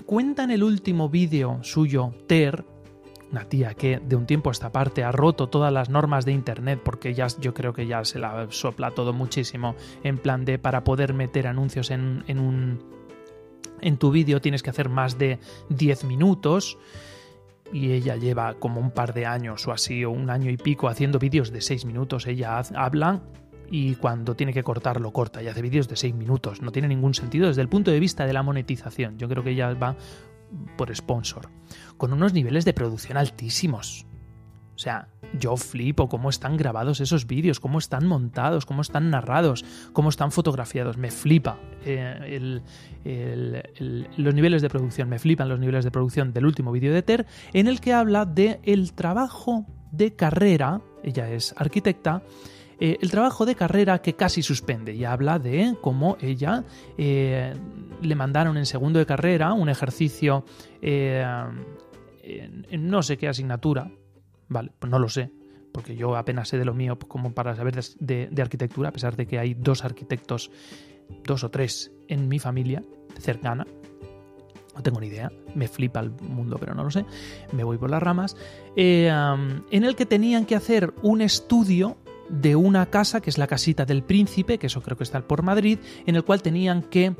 cuenta 0.07 0.43
en 0.43 0.49
el 0.49 0.63
último 0.63 1.07
vídeo 1.07 1.59
suyo, 1.61 2.15
Ter, 2.25 2.65
una 3.31 3.43
tía 3.43 3.75
que 3.75 3.99
de 3.99 4.15
un 4.15 4.25
tiempo 4.25 4.49
a 4.49 4.53
esta 4.53 4.71
parte 4.71 5.03
ha 5.03 5.11
roto 5.11 5.49
todas 5.49 5.71
las 5.71 5.91
normas 5.91 6.25
de 6.25 6.31
internet 6.31 6.81
porque 6.83 7.13
ya 7.13 7.27
yo 7.39 7.53
creo 7.53 7.73
que 7.73 7.85
ya 7.85 8.03
se 8.05 8.17
la 8.17 8.47
sopla 8.49 8.89
todo 8.89 9.13
muchísimo 9.13 9.75
en 10.03 10.17
plan 10.17 10.45
de 10.45 10.57
para 10.57 10.83
poder 10.83 11.13
meter 11.13 11.45
anuncios 11.45 11.91
en, 11.91 12.23
en 12.25 12.39
un 12.39 12.79
en 13.81 13.97
tu 13.97 14.09
vídeo 14.09 14.41
tienes 14.41 14.63
que 14.63 14.71
hacer 14.71 14.89
más 14.89 15.19
de 15.19 15.37
10 15.69 16.05
minutos 16.05 16.79
y 17.71 17.91
ella 17.91 18.15
lleva 18.15 18.55
como 18.55 18.81
un 18.81 18.89
par 18.89 19.13
de 19.13 19.27
años 19.27 19.67
o 19.67 19.73
así 19.73 20.05
o 20.05 20.09
un 20.09 20.31
año 20.31 20.49
y 20.49 20.57
pico 20.57 20.87
haciendo 20.87 21.19
vídeos 21.19 21.51
de 21.51 21.61
6 21.61 21.85
minutos. 21.85 22.25
Ella 22.25 22.63
habla 22.73 23.21
y 23.69 23.95
cuando 23.95 24.35
tiene 24.35 24.53
que 24.53 24.63
cortarlo 24.63 25.11
corta. 25.11 25.41
Y 25.41 25.47
hace 25.47 25.61
vídeos 25.61 25.87
de 25.87 25.95
6 25.95 26.15
minutos. 26.15 26.61
No 26.61 26.71
tiene 26.71 26.87
ningún 26.87 27.13
sentido 27.13 27.47
desde 27.47 27.61
el 27.61 27.69
punto 27.69 27.91
de 27.91 27.99
vista 27.99 28.25
de 28.25 28.33
la 28.33 28.43
monetización. 28.43 29.17
Yo 29.17 29.27
creo 29.27 29.43
que 29.43 29.51
ella 29.51 29.73
va 29.73 29.95
por 30.77 30.95
sponsor, 30.95 31.49
con 31.97 32.13
unos 32.13 32.33
niveles 32.33 32.65
de 32.65 32.73
producción 32.73 33.17
altísimos. 33.17 34.05
O 34.75 34.79
sea, 34.79 35.07
yo 35.33 35.57
flipo 35.57 36.07
cómo 36.07 36.29
están 36.29 36.55
grabados 36.55 37.01
esos 37.01 37.25
vídeos, 37.25 37.59
cómo 37.59 37.79
están 37.79 38.05
montados, 38.05 38.67
cómo 38.67 38.83
están 38.83 39.09
narrados, 39.09 39.65
cómo 39.91 40.09
están 40.09 40.31
fotografiados. 40.31 40.97
Me 40.97 41.09
flipa 41.09 41.59
eh, 41.83 42.61
los 43.03 44.35
niveles 44.35 44.61
de 44.61 44.69
producción, 44.69 45.09
me 45.09 45.17
flipan 45.17 45.49
los 45.49 45.59
niveles 45.59 45.83
de 45.83 45.89
producción 45.89 46.31
del 46.31 46.45
último 46.45 46.71
vídeo 46.71 46.93
de 46.93 47.01
Ter, 47.01 47.25
en 47.53 47.67
el 47.67 47.81
que 47.81 47.93
habla 47.93 48.25
de 48.25 48.59
el 48.63 48.93
trabajo 48.93 49.65
de 49.91 50.15
carrera, 50.15 50.81
ella 51.03 51.27
es 51.31 51.55
arquitecta, 51.57 52.21
eh, 52.79 52.97
el 53.01 53.09
trabajo 53.09 53.45
de 53.45 53.55
carrera 53.55 54.01
que 54.01 54.13
casi 54.13 54.43
suspende 54.43 54.93
y 54.93 55.03
habla 55.03 55.39
de 55.39 55.75
cómo 55.81 56.17
ella 56.21 56.63
eh, 56.97 57.53
le 58.01 58.15
mandaron 58.15 58.57
en 58.57 58.65
segundo 58.65 58.99
de 58.99 59.05
carrera 59.05 59.53
un 59.53 59.69
ejercicio 59.69 60.45
eh, 60.81 61.25
en, 62.21 62.87
no 62.89 63.01
sé 63.01 63.17
qué 63.17 63.27
asignatura, 63.27 63.89
vale, 64.47 64.71
pues 64.77 64.91
no 64.91 64.99
lo 64.99 65.09
sé, 65.09 65.31
porque 65.71 65.95
yo 65.95 66.15
apenas 66.15 66.49
sé 66.49 66.59
de 66.59 66.65
lo 66.65 66.73
mío 66.73 66.99
como 66.99 67.33
para 67.33 67.55
saber 67.55 67.79
de, 67.99 68.41
arquitectura, 68.41 68.89
a 68.89 68.91
pesar 68.91 69.15
de 69.15 69.25
que 69.25 69.39
hay 69.39 69.55
dos 69.55 69.83
arquitectos, 69.83 70.51
dos 71.23 71.43
o 71.43 71.49
tres 71.49 71.91
en 72.07 72.27
mi 72.27 72.37
familia 72.37 72.83
cercana, 73.17 73.65
no 74.75 74.83
tengo 74.83 74.99
ni 74.99 75.07
idea, 75.07 75.31
me 75.55 75.67
flipa 75.67 76.01
el 76.01 76.11
mundo, 76.11 76.57
pero 76.59 76.75
no 76.75 76.83
lo 76.83 76.91
sé, 76.91 77.05
me 77.53 77.63
voy 77.63 77.77
por 77.79 77.89
las 77.89 78.03
ramas, 78.03 78.35
en 78.75 79.63
el 79.71 79.95
que 79.95 80.05
tenían 80.05 80.45
que 80.45 80.55
hacer 80.55 80.93
un 81.01 81.21
estudio 81.21 81.97
de 82.29 82.55
una 82.55 82.87
casa, 82.87 83.21
que 83.21 83.29
es 83.29 83.37
la 83.37 83.47
casita 83.47 83.85
del 83.85 84.03
príncipe, 84.03 84.57
que 84.57 84.67
eso 84.67 84.81
creo 84.81 84.97
que 84.97 85.03
está 85.03 85.21
por 85.21 85.43
Madrid, 85.43 85.79
en 86.05 86.15
el 86.15 86.23
cual 86.23 86.41
tenían 86.41 86.83
que 86.83 87.15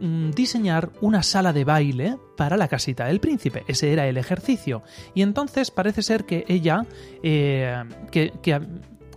mm, 0.00 0.30
diseñar 0.30 0.90
una 1.00 1.22
sala 1.22 1.52
de 1.52 1.64
baile 1.64 2.16
para 2.36 2.56
la 2.56 2.68
casita 2.68 3.06
del 3.06 3.20
príncipe. 3.20 3.64
Ese 3.68 3.92
era 3.92 4.06
el 4.06 4.16
ejercicio. 4.16 4.82
Y 5.14 5.22
entonces 5.22 5.70
parece 5.70 6.02
ser 6.02 6.24
que 6.24 6.44
ella, 6.48 6.86
eh, 7.22 7.84
que, 8.10 8.32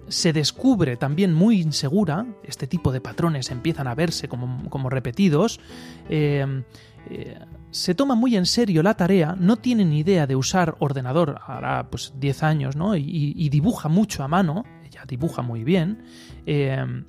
se 0.07 0.33
descubre 0.33 0.97
también 0.97 1.33
muy 1.33 1.61
insegura, 1.61 2.25
este 2.43 2.67
tipo 2.67 2.91
de 2.91 2.99
patrones 2.99 3.49
empiezan 3.49 3.87
a 3.87 3.95
verse 3.95 4.27
como, 4.27 4.89
repetidos, 4.89 5.61
eh, 6.09 6.63
eh, 7.09 7.39
se 7.69 7.95
toma 7.95 8.15
muy 8.15 8.35
en 8.35 8.45
serio 8.45 8.83
la 8.83 8.95
tarea, 8.95 9.37
no 9.39 9.55
tiene 9.55 9.85
ni 9.85 9.99
idea 9.99 10.27
de 10.27 10.35
usar 10.35 10.75
ordenador, 10.79 11.39
hará 11.47 11.89
pues 11.89 12.11
10 12.17 12.43
años, 12.43 12.75
¿no? 12.75 12.97
y 12.97 13.47
dibuja 13.47 13.87
mucho 13.87 14.21
a 14.21 14.27
mano, 14.27 14.65
dibuja 15.07 15.41
muy 15.41 15.63
bien, 15.63 16.03
eh, 16.45 17.03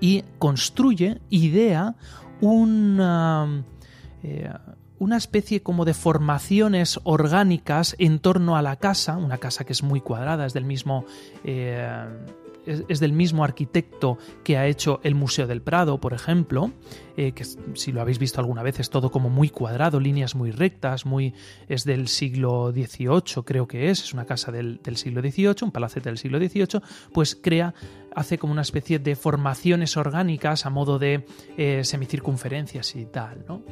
y 0.00 0.24
construye, 0.38 1.20
idea 1.28 1.94
una, 2.40 3.64
eh, 4.22 4.50
una 4.98 5.16
especie 5.16 5.62
como 5.62 5.84
de 5.84 5.94
formaciones 5.94 6.98
orgánicas 7.04 7.94
en 7.98 8.18
torno 8.18 8.56
a 8.56 8.62
la 8.62 8.76
casa, 8.76 9.16
una 9.16 9.38
casa 9.38 9.64
que 9.64 9.72
es 9.72 9.82
muy 9.82 10.00
cuadrada, 10.00 10.46
es 10.46 10.52
del 10.52 10.64
mismo... 10.64 11.04
Eh, 11.44 12.06
es, 12.66 13.00
del 13.00 13.12
mismo 13.12 13.44
arquitecto 13.44 14.18
que 14.44 14.56
ha 14.56 14.66
hecho 14.66 15.00
el 15.02 15.14
Museo 15.14 15.46
del 15.46 15.62
Prado, 15.62 16.00
por 16.00 16.12
ejemplo, 16.12 16.72
eh, 17.16 17.32
que 17.32 17.44
si 17.44 17.92
lo 17.92 18.00
habéis 18.00 18.18
visto 18.18 18.40
alguna 18.40 18.62
vez 18.62 18.80
es 18.80 18.90
todo 18.90 19.10
como 19.10 19.30
muy 19.30 19.50
cuadrado, 19.50 20.00
líneas 20.00 20.34
muy 20.34 20.50
rectas, 20.50 21.06
muy 21.06 21.34
es 21.68 21.84
del 21.84 22.08
siglo 22.08 22.72
XVIII, 22.72 23.42
creo 23.44 23.66
que 23.66 23.90
es, 23.90 24.02
es 24.02 24.14
una 24.14 24.26
casa 24.26 24.52
del, 24.52 24.80
siglo 24.94 25.20
XVIII, 25.20 25.56
un 25.62 25.72
palacete 25.72 26.08
del 26.08 26.18
siglo 26.18 26.38
XVIII, 26.38 26.80
pues 27.12 27.36
crea 27.36 27.74
hace 28.14 28.38
como 28.38 28.52
una 28.52 28.62
especie 28.62 28.98
de 28.98 29.16
formaciones 29.16 29.96
orgánicas 29.96 30.66
a 30.66 30.70
modo 30.70 30.98
de 30.98 31.24
eh, 31.56 31.84
semicircunferencias 31.84 32.96
y 32.96 33.06
tal, 33.06 33.44
¿no? 33.46 33.62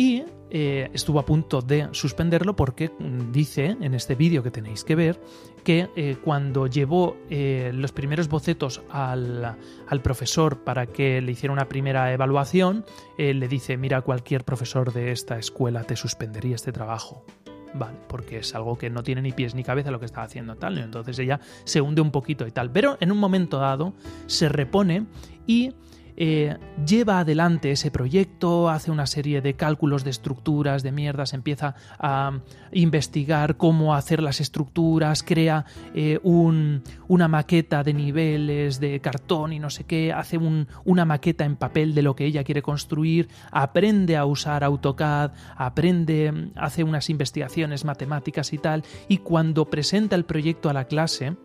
Y 0.00 0.24
eh, 0.48 0.88
estuvo 0.94 1.20
a 1.20 1.26
punto 1.26 1.60
de 1.60 1.90
suspenderlo 1.92 2.56
porque 2.56 2.88
mm, 2.88 3.32
dice 3.32 3.76
en 3.78 3.92
este 3.92 4.14
vídeo 4.14 4.42
que 4.42 4.50
tenéis 4.50 4.82
que 4.82 4.94
ver 4.94 5.20
que 5.62 5.90
eh, 5.94 6.16
cuando 6.24 6.66
llevó 6.66 7.18
eh, 7.28 7.70
los 7.74 7.92
primeros 7.92 8.26
bocetos 8.26 8.80
al, 8.88 9.58
profesor 10.02 10.64
para 10.64 10.86
que 10.86 11.20
le 11.20 11.32
hiciera 11.32 11.52
una 11.52 11.68
primera 11.68 12.14
evaluación, 12.14 12.86
le 13.18 13.46
dice, 13.46 13.76
mira, 13.76 14.00
cualquier 14.00 14.42
profesor 14.42 14.90
de 14.94 15.12
esta 15.12 15.38
escuela 15.38 15.84
te 15.84 15.96
suspendería 15.96 16.54
este 16.54 16.72
trabajo. 16.72 17.26
Vale, 17.74 17.98
porque 18.08 18.38
es 18.38 18.54
algo 18.54 18.78
que 18.78 18.88
no 18.88 19.02
tiene 19.02 19.20
ni 19.20 19.32
pies 19.32 19.54
ni 19.54 19.62
cabeza 19.62 19.90
lo 19.90 20.00
que 20.00 20.06
está 20.06 20.22
haciendo 20.22 20.56
tal. 20.56 20.78
Entonces 20.78 21.18
ella 21.18 21.40
se 21.64 21.82
hunde 21.82 22.00
un 22.00 22.10
poquito 22.10 22.46
y 22.46 22.52
tal. 22.52 22.72
Pero 22.72 22.96
en 23.00 23.12
un 23.12 23.18
momento 23.18 23.58
dado 23.58 23.92
se 24.26 24.48
repone 24.48 25.06
y 25.46 25.74
eh, 26.16 26.56
lleva 26.86 27.20
adelante 27.20 27.70
ese 27.70 27.90
proyecto, 27.90 28.68
hace 28.68 28.90
una 28.90 29.06
serie 29.06 29.40
de 29.40 29.54
cálculos 29.54 30.04
de 30.04 30.10
estructuras, 30.10 30.82
de 30.82 30.92
mierdas, 30.92 31.34
empieza 31.34 31.74
a 31.98 32.40
investigar 32.72 33.56
cómo 33.56 33.94
hacer 33.94 34.22
las 34.22 34.40
estructuras, 34.40 35.22
crea 35.22 35.64
eh, 35.94 36.18
una 36.22 37.28
maqueta 37.28 37.82
de 37.82 37.94
niveles, 37.94 38.80
de 38.80 39.00
cartón 39.00 39.52
y 39.52 39.58
no 39.58 39.70
sé 39.70 39.84
qué, 39.84 40.12
hace 40.12 40.38
una 40.38 41.04
maqueta 41.04 41.44
en 41.44 41.56
papel 41.56 41.94
de 41.94 42.02
lo 42.02 42.14
que 42.14 42.26
ella 42.26 42.44
quiere 42.44 42.62
construir, 42.62 43.28
aprende 43.50 44.16
a 44.16 44.24
usar 44.24 44.64
AutoCAD, 44.64 45.32
aprende, 45.56 46.50
hace 46.56 46.84
unas 46.84 47.10
investigaciones 47.10 47.84
matemáticas 47.84 48.52
y 48.52 48.58
tal, 48.58 48.84
y 49.08 49.18
cuando 49.18 49.66
presenta 49.66 50.16
el 50.16 50.24
proyecto 50.24 50.68
a 50.68 50.72
la 50.72 50.84
clase, 50.84 51.36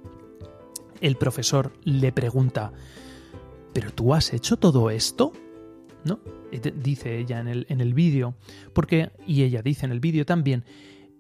el 1.01 1.15
profesor 1.17 1.74
le 1.84 2.12
pregunta, 2.12 2.72
¿pero 3.75 3.91
tú 3.91 4.13
has 4.13 4.32
hecho 4.32 4.55
todo 4.55 4.89
esto? 4.89 5.34
¿No? 6.05 6.22
Dice 6.82 7.20
ella 7.20 7.41
en 7.41 7.50
el, 7.50 7.65
en 7.67 7.82
el 7.82 7.94
vídeo, 7.94 8.36
porque, 8.72 9.12
y 9.27 9.44
ella 9.44 9.62
dice 9.62 9.86
en 9.86 9.91
el 9.91 10.00
vídeo 10.00 10.25
también, 10.25 10.63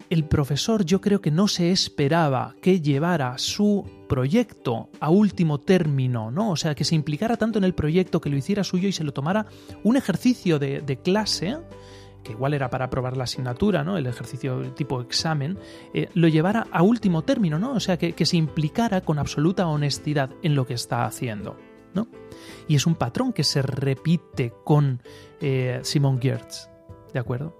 el 0.09 0.23
profesor 0.23 0.85
yo 0.85 1.01
creo 1.01 1.19
que 1.19 1.31
no 1.31 1.49
se 1.49 1.71
esperaba 1.71 2.55
que 2.61 2.79
llevara 2.79 3.37
su 3.37 3.83
proyecto 4.07 4.89
a 5.01 5.09
último 5.09 5.59
término, 5.59 6.31
¿no? 6.31 6.51
O 6.51 6.55
sea, 6.55 6.75
que 6.75 6.85
se 6.85 6.95
implicara 6.95 7.35
tanto 7.35 7.57
en 7.57 7.65
el 7.65 7.73
proyecto, 7.73 8.21
que 8.21 8.29
lo 8.29 8.37
hiciera 8.37 8.63
suyo 8.63 8.87
y 8.87 8.93
se 8.93 9.03
lo 9.03 9.11
tomara 9.11 9.47
un 9.83 9.97
ejercicio 9.97 10.57
de, 10.57 10.99
clase, 11.03 11.57
que 12.23 12.31
igual 12.31 12.53
era 12.53 12.69
para 12.69 12.85
aprobar 12.85 13.17
la 13.17 13.25
asignatura, 13.25 13.83
¿no? 13.83 13.97
El 13.97 14.07
ejercicio 14.07 14.61
tipo 14.75 15.01
examen, 15.01 15.57
eh, 15.93 16.07
lo 16.13 16.29
llevara 16.29 16.67
a 16.71 16.83
último 16.83 17.23
término, 17.23 17.59
¿no? 17.59 17.73
O 17.73 17.81
sea, 17.81 17.97
que, 17.97 18.13
que 18.13 18.25
se 18.25 18.37
implicara 18.37 19.01
con 19.01 19.19
absoluta 19.19 19.67
honestidad 19.67 20.29
en 20.41 20.55
lo 20.55 20.65
que 20.65 20.75
está 20.75 21.03
haciendo. 21.03 21.57
Y 22.67 22.75
es 22.75 22.85
un 22.85 22.95
patrón 22.95 23.33
que 23.33 23.43
se 23.43 23.61
repite 23.61 24.53
con 24.63 25.01
eh, 25.41 25.79
Simon 25.83 26.19
Gertz, 26.21 26.69
¿de 27.13 27.19
acuerdo? 27.19 27.55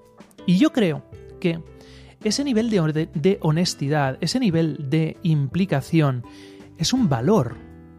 Y 0.46 0.58
yo 0.58 0.72
creo 0.72 1.04
que 1.40 1.62
ese 2.24 2.44
nivel 2.44 2.70
de, 2.70 3.38
honestidad, 3.42 4.18
ese 4.22 4.40
nivel 4.40 4.90
de 4.90 5.18
implicación, 5.24 6.24
es 6.78 6.92
un 6.94 7.08
valor 7.08 7.56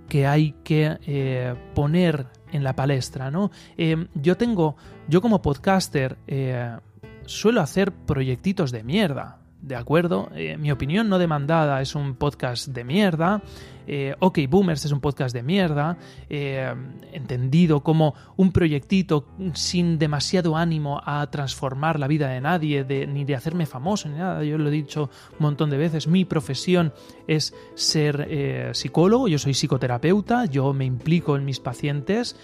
que 0.09 0.26
hay 0.26 0.55
que 0.64 0.99
eh, 1.07 1.55
poner 1.75 2.26
en 2.52 2.64
la 2.64 2.75
palestra, 2.75 3.31
¿no? 3.31 3.50
Eh, 3.76 4.07
yo 4.14 4.37
tengo, 4.37 4.76
yo 5.09 5.21
como 5.21 5.43
podcaster, 5.43 6.16
suelo 7.26 7.61
hacer 7.61 7.93
proyectitos 7.93 8.71
de 8.71 8.85
mierda, 8.85 9.46
¿de 9.61 9.77
acuerdo? 9.77 10.31
Eh, 10.35 10.57
mi 10.57 10.71
opinión 10.71 11.09
no 11.09 11.19
demandada 11.19 11.81
es 11.81 11.95
un 11.95 12.15
podcast 12.15 12.69
de 12.69 12.85
mierda. 12.85 13.43
Eh, 13.89 14.17
ok 14.19 14.41
Boomers 14.49 14.85
es 14.85 14.93
un 14.93 15.01
podcast 15.01 15.35
de 15.35 15.43
mierda. 15.43 15.97
Eh, 16.29 16.73
entendido 17.13 17.83
como 17.83 18.15
un 18.37 18.53
proyectito 18.53 19.27
sin 19.55 19.99
demasiado 19.99 20.57
ánimo 20.57 21.01
a 21.05 21.29
transformar 21.31 21.99
la 21.99 22.09
vida 22.09 22.29
de 22.29 22.41
nadie, 22.41 22.85
ni 23.07 23.25
de 23.25 23.35
hacerme 23.35 23.67
famoso, 23.67 24.09
ni 24.09 24.19
nada. 24.19 24.45
Yo 24.45 24.59
lo 24.59 24.69
he 24.69 24.73
dicho 24.73 25.11
un 25.33 25.39
montón 25.41 25.71
de 25.71 25.77
veces. 25.77 26.07
Mi 26.07 26.25
profesión 26.25 26.93
es 27.27 27.55
ser 27.75 28.75
psicólogo, 28.75 29.29
yo 29.29 29.39
soy 29.39 29.55
psicoterapeuta, 29.55 30.47
yo 30.47 30.73
me 30.73 30.85
implico 30.85 31.37
en 31.37 31.45
mis 31.45 31.61
pacientes 31.61 32.37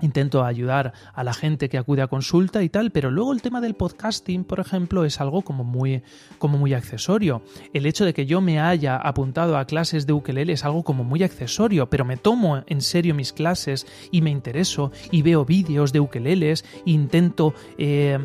intento 0.00 0.44
ayudar 0.44 0.92
a 1.14 1.24
la 1.24 1.34
gente 1.34 1.68
que 1.68 1.78
acude 1.78 2.02
a 2.02 2.06
consulta 2.06 2.62
y 2.62 2.68
tal, 2.68 2.90
pero 2.90 3.10
luego 3.10 3.32
el 3.32 3.42
tema 3.42 3.60
del 3.60 3.74
podcasting, 3.74 4.44
por 4.44 4.60
ejemplo, 4.60 5.04
es 5.04 5.20
algo 5.20 5.42
como 5.42 5.64
muy, 5.64 6.02
como 6.38 6.58
muy 6.58 6.74
accesorio. 6.74 7.42
El 7.72 7.86
hecho 7.86 8.04
de 8.04 8.14
que 8.14 8.26
yo 8.26 8.40
me 8.40 8.60
haya 8.60 8.96
apuntado 8.96 9.56
a 9.56 9.66
clases 9.66 10.06
de 10.06 10.12
ukelele 10.12 10.52
es 10.52 10.64
algo 10.64 10.82
como 10.82 11.04
muy 11.04 11.22
accesorio, 11.22 11.88
pero 11.88 12.04
me 12.04 12.16
tomo 12.16 12.62
en 12.66 12.80
serio 12.80 13.14
mis 13.14 13.32
clases 13.32 13.86
y 14.10 14.22
me 14.22 14.30
intereso 14.30 14.92
y 15.10 15.22
veo 15.22 15.44
vídeos 15.44 15.92
de 15.92 16.00
ukeleles 16.00 16.64
intento 16.84 17.54
eh, 17.78 18.18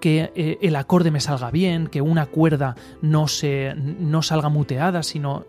que 0.00 0.32
eh, 0.34 0.58
el 0.60 0.76
acorde 0.76 1.10
me 1.10 1.20
salga 1.20 1.50
bien, 1.50 1.86
que 1.86 2.02
una 2.02 2.26
cuerda 2.26 2.76
no, 3.00 3.26
se, 3.26 3.74
no 3.74 4.22
salga 4.22 4.50
muteada, 4.50 5.02
sino 5.02 5.46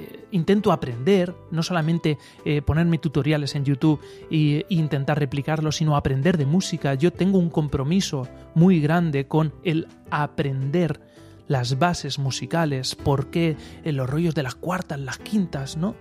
eh, 0.00 0.24
intento 0.30 0.72
aprender, 0.72 1.34
no 1.50 1.62
solamente 1.62 2.18
eh, 2.44 2.62
ponerme 2.62 2.98
tutoriales 2.98 3.54
en 3.54 3.64
YouTube 3.64 4.00
e, 4.30 4.64
intentar 4.70 5.18
replicarlos, 5.18 5.76
sino 5.76 5.96
aprender 5.96 6.38
de 6.38 6.46
música. 6.46 6.94
Yo 6.94 7.12
tengo 7.12 7.38
un 7.38 7.50
compromiso 7.50 8.26
muy 8.54 8.80
grande 8.80 9.26
con 9.26 9.52
el 9.62 9.88
aprender 10.10 11.00
las 11.48 11.78
bases 11.78 12.18
musicales, 12.18 12.94
por 12.94 13.30
qué 13.30 13.56
en 13.84 13.96
los 13.96 14.08
rollos 14.08 14.34
de 14.34 14.42
las 14.42 14.54
cuartas, 14.54 14.98
las 15.00 15.18
quintas, 15.18 15.76
¿no? 15.76 15.96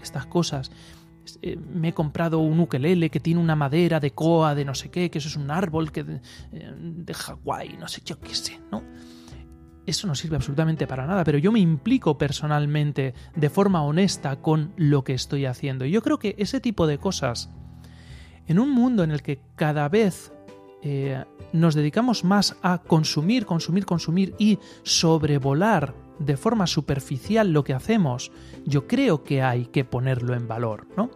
Estas 0.00 0.26
cosas. 0.26 0.70
Eh, 1.42 1.56
me 1.56 1.88
he 1.88 1.92
comprado 1.92 2.38
un 2.38 2.58
ukelele 2.58 3.10
que 3.10 3.20
tiene 3.20 3.40
una 3.40 3.56
madera 3.56 4.00
de 4.00 4.12
coa, 4.12 4.54
de 4.54 4.64
no 4.64 4.74
sé 4.74 4.90
qué, 4.90 5.10
que 5.10 5.18
eso 5.18 5.28
es 5.28 5.36
un 5.36 5.50
árbol 5.50 5.92
que 5.92 6.04
de, 6.04 6.20
de 6.50 7.14
Hawái, 7.14 7.76
no 7.78 7.86
sé, 7.88 8.00
yo 8.04 8.18
qué 8.18 8.34
sé, 8.34 8.60
¿no? 8.70 8.82
Eso 9.86 10.06
no 10.06 10.14
sirve 10.14 10.36
absolutamente 10.36 10.86
para 10.86 11.06
nada, 11.06 11.24
pero 11.24 11.38
yo 11.38 11.52
me 11.52 11.60
implico 11.60 12.18
personalmente 12.18 13.14
de 13.34 13.50
forma 13.50 13.82
honesta 13.82 14.36
con 14.36 14.72
lo 14.76 15.04
que 15.04 15.14
estoy 15.14 15.46
haciendo. 15.46 15.84
Y 15.84 15.90
yo 15.90 16.02
creo 16.02 16.18
que 16.18 16.34
ese 16.38 16.60
tipo 16.60 16.86
de 16.86 16.98
cosas, 16.98 17.50
en 18.46 18.58
un 18.58 18.70
mundo 18.70 19.02
en 19.02 19.10
el 19.10 19.22
que 19.22 19.40
cada 19.56 19.88
vez 19.88 20.32
eh, 20.82 21.24
nos 21.52 21.74
dedicamos 21.74 22.24
más 22.24 22.56
a 22.62 22.78
consumir, 22.78 23.46
consumir, 23.46 23.86
consumir 23.86 24.34
y 24.38 24.58
sobrevolar 24.82 25.94
de 26.18 26.36
forma 26.36 26.66
superficial 26.66 27.52
lo 27.52 27.64
que 27.64 27.74
hacemos, 27.74 28.30
yo 28.64 28.86
creo 28.86 29.24
que 29.24 29.42
hay 29.42 29.66
que 29.66 29.84
ponerlo 29.84 30.34
en 30.34 30.46
valor, 30.46 30.86
¿no? 30.96 31.10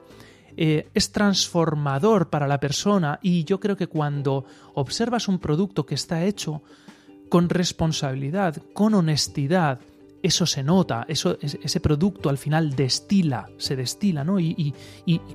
Eh, 0.58 0.88
es 0.94 1.12
transformador 1.12 2.30
para 2.30 2.48
la 2.48 2.58
persona 2.58 3.18
y 3.22 3.44
yo 3.44 3.60
creo 3.60 3.76
que 3.76 3.88
cuando 3.88 4.46
observas 4.72 5.28
un 5.28 5.38
producto 5.38 5.84
que 5.84 5.94
está 5.94 6.24
hecho 6.24 6.62
con 7.28 7.48
responsabilidad, 7.48 8.62
con 8.72 8.94
honestidad, 8.94 9.80
eso 10.22 10.46
se 10.46 10.62
nota, 10.62 11.04
eso, 11.08 11.38
ese 11.40 11.80
producto 11.80 12.28
al 12.28 12.38
final 12.38 12.74
destila, 12.74 13.48
se 13.58 13.76
destila, 13.76 14.24
¿no? 14.24 14.40
Y, 14.40 14.74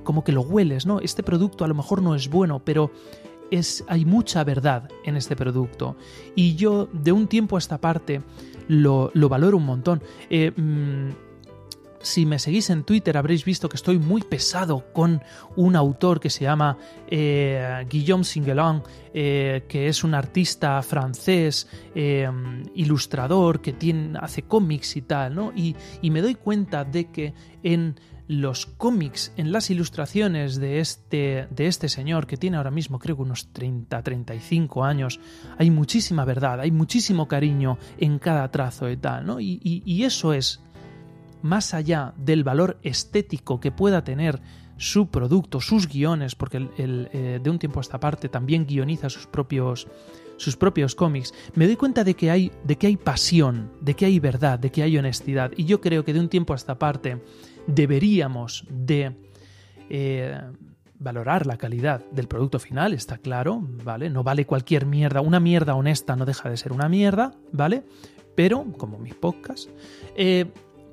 como 0.04 0.22
que 0.22 0.32
lo 0.32 0.42
hueles, 0.42 0.86
¿no? 0.86 1.00
Este 1.00 1.22
producto 1.22 1.64
a 1.64 1.68
lo 1.68 1.74
mejor 1.74 2.02
no 2.02 2.14
es 2.14 2.28
bueno, 2.28 2.62
pero 2.64 2.90
es, 3.50 3.84
hay 3.88 4.04
mucha 4.04 4.44
verdad 4.44 4.88
en 5.04 5.16
este 5.16 5.36
producto. 5.36 5.96
Y 6.34 6.56
yo 6.56 6.88
de 6.92 7.12
un 7.12 7.26
tiempo 7.26 7.56
a 7.56 7.58
esta 7.58 7.80
parte 7.80 8.22
lo, 8.68 9.10
valoro 9.14 9.56
un 9.56 9.66
montón. 9.66 10.02
Eh, 10.28 10.52
mm, 10.54 11.21
si 12.02 12.26
me 12.26 12.38
seguís 12.38 12.70
en 12.70 12.84
Twitter 12.84 13.16
habréis 13.16 13.44
visto 13.44 13.68
que 13.68 13.76
estoy 13.76 13.98
muy 13.98 14.22
pesado 14.22 14.92
con 14.92 15.22
un 15.56 15.76
autor 15.76 16.20
que 16.20 16.30
se 16.30 16.44
llama 16.44 16.76
eh, 17.08 17.86
Guillaume 17.88 18.24
Singelon, 18.24 18.82
eh, 19.14 19.64
que 19.68 19.88
es 19.88 20.04
un 20.04 20.14
artista 20.14 20.82
francés, 20.82 21.68
eh, 21.94 22.28
ilustrador, 22.74 23.60
que 23.60 23.72
tiene, 23.72 24.18
hace 24.20 24.42
cómics 24.42 24.96
y 24.96 25.02
tal, 25.02 25.34
¿no? 25.34 25.52
Y, 25.54 25.76
me 26.12 26.20
doy 26.20 26.34
cuenta 26.34 26.84
de 26.84 27.10
que 27.10 27.32
en 27.62 27.98
los 28.28 28.66
cómics, 28.66 29.32
en 29.38 29.50
las 29.50 29.70
ilustraciones 29.70 30.56
de 30.56 30.80
este, 30.80 31.48
de 31.50 31.66
este 31.66 31.88
señor, 31.88 32.26
que 32.26 32.36
tiene 32.36 32.58
ahora 32.58 32.70
mismo 32.70 32.98
creo 32.98 33.16
que 33.16 33.22
unos 33.22 33.50
30, 33.52 34.02
35 34.02 34.84
años, 34.84 35.20
hay 35.56 35.70
muchísima 35.70 36.26
verdad, 36.26 36.60
hay 36.60 36.70
muchísimo 36.70 37.28
cariño 37.28 37.78
en 37.96 38.18
cada 38.18 38.50
trazo 38.50 38.90
y 38.90 38.98
tal, 38.98 39.24
¿no? 39.24 39.40
y 39.40 40.04
eso 40.04 40.34
es 40.34 40.60
más 41.42 41.74
allá 41.74 42.14
del 42.16 42.44
valor 42.44 42.78
estético 42.82 43.60
que 43.60 43.72
pueda 43.72 44.04
tener 44.04 44.40
su 44.76 45.08
producto, 45.08 45.60
sus 45.60 45.86
guiones, 45.88 46.34
porque 46.34 46.68
eh, 46.76 47.40
de 47.42 47.50
un 47.50 47.58
tiempo 47.58 47.80
a 47.80 47.82
esta 47.82 48.00
parte 48.00 48.28
también 48.28 48.66
guioniza 48.66 49.08
sus 49.10 49.26
propios, 49.26 49.86
sus 50.36 50.56
propios 50.56 50.94
cómics, 50.94 51.32
me 51.54 51.66
doy 51.66 51.76
cuenta 51.76 52.04
de 52.04 52.14
que, 52.14 52.30
hay, 52.30 52.50
de 52.64 52.76
que 52.76 52.88
hay 52.88 52.96
pasión, 52.96 53.70
de 53.80 53.94
que 53.94 54.06
hay 54.06 54.18
verdad, 54.18 54.58
de 54.58 54.70
que 54.70 54.82
hay 54.82 54.98
honestidad. 54.98 55.52
Y 55.56 55.66
yo 55.66 55.80
creo 55.80 56.04
que 56.04 56.12
de 56.12 56.20
un 56.20 56.28
tiempo 56.28 56.52
a 56.52 56.56
esta 56.56 56.78
parte 56.78 57.22
deberíamos 57.66 58.64
de 58.68 59.14
eh, 59.88 60.40
valorar 60.98 61.46
la 61.46 61.58
calidad 61.58 62.04
del 62.10 62.28
producto 62.28 62.58
final, 62.58 62.92
está 62.92 63.18
claro, 63.18 63.60
¿vale? 63.84 64.08
No 64.08 64.22
vale 64.22 64.46
cualquier 64.46 64.86
mierda. 64.86 65.20
Una 65.20 65.40
mierda 65.40 65.74
honesta 65.74 66.16
no 66.16 66.24
deja 66.24 66.48
de 66.48 66.56
ser 66.56 66.72
una 66.72 66.88
mierda, 66.88 67.32
¿vale? 67.52 67.84
Pero, 68.34 68.64
como 68.78 68.98
mis 68.98 69.14
podcasts, 69.14 69.68
eh, 70.16 70.46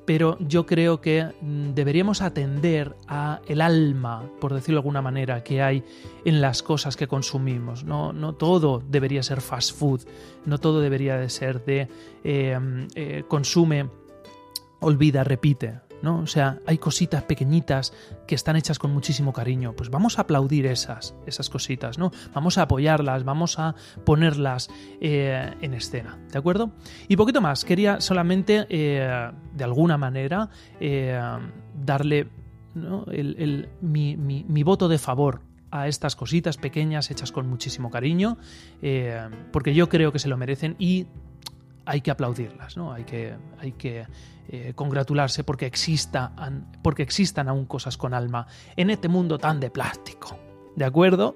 pero 0.09 0.39
yo 0.39 0.65
creo 0.65 1.01
que 1.01 1.23
mm, 1.39 1.75
deberíamos 1.75 2.23
atender 2.23 2.95
a 3.07 3.41
el 3.45 3.61
alma, 3.61 4.27
por 4.41 4.55
decirlo 4.55 4.77
de 4.77 4.79
alguna 4.79 5.03
manera, 5.03 5.43
que 5.43 5.61
hay 5.61 5.83
en 6.25 6.41
las 6.41 6.63
cosas 6.63 6.97
que 6.97 7.05
consumimos. 7.05 7.83
No, 7.83 8.11
no 8.11 8.33
todo 8.33 8.81
debería 8.89 9.21
ser 9.21 9.39
fast 9.39 9.77
food, 9.77 10.01
no 10.47 10.57
todo 10.57 10.81
debería 10.81 11.15
de 11.17 11.29
ser 11.29 11.63
de 11.63 11.89
eh, 12.23 12.87
eh, 12.95 13.23
consume, 13.27 13.87
olvida, 14.79 15.23
repite. 15.23 15.79
¿No? 16.01 16.19
O 16.19 16.27
sea, 16.27 16.59
hay 16.65 16.77
cositas 16.77 17.23
pequeñitas 17.23 17.93
que 18.27 18.35
están 18.35 18.55
hechas 18.55 18.79
con 18.79 18.91
muchísimo 18.91 19.33
cariño. 19.33 19.73
Pues 19.75 19.89
vamos 19.89 20.17
a 20.17 20.23
aplaudir 20.23 20.65
esas, 20.65 21.15
esas 21.25 21.49
cositas, 21.49 21.97
¿no? 21.97 22.11
Vamos 22.33 22.57
a 22.57 22.63
apoyarlas, 22.63 23.23
vamos 23.23 23.59
a 23.59 23.75
ponerlas 24.05 24.69
eh, 25.01 25.53
en 25.61 25.73
escena, 25.73 26.17
¿de 26.31 26.39
acuerdo? 26.39 26.71
Y 27.07 27.15
poquito 27.15 27.41
más, 27.41 27.65
quería 27.65 28.01
solamente, 28.01 28.65
eh, 28.69 29.31
de 29.53 29.63
alguna 29.63 29.97
manera, 29.97 30.49
eh, 30.79 31.19
darle 31.73 32.27
mi, 33.81 34.15
mi 34.17 34.63
voto 34.63 34.87
de 34.87 34.97
favor 34.97 35.41
a 35.71 35.87
estas 35.87 36.15
cositas 36.15 36.57
pequeñas 36.57 37.11
hechas 37.11 37.31
con 37.31 37.47
muchísimo 37.47 37.91
cariño, 37.91 38.37
porque 39.51 39.73
yo 39.73 39.89
creo 39.89 40.11
que 40.11 40.19
se 40.19 40.29
lo 40.29 40.37
merecen 40.37 40.75
y 40.79 41.07
hay 41.89 42.01
que 42.01 42.11
aplaudirlas, 42.11 42.77
¿no? 42.77 42.93
Hay 42.93 43.03
que, 43.03 43.33
hay 43.59 43.71
que 43.71 44.05
eh, 44.47 44.73
congratularse 44.75 45.43
porque, 45.43 45.65
exista, 45.65 46.31
porque 46.83 47.01
existan 47.01 47.49
aún 47.49 47.65
cosas 47.65 47.97
con 47.97 48.13
alma 48.13 48.45
en 48.75 48.91
este 48.91 49.07
mundo 49.07 49.39
tan 49.39 49.59
de 49.59 49.71
plástico. 49.71 50.37
¿De 50.75 50.85
acuerdo? 50.85 51.35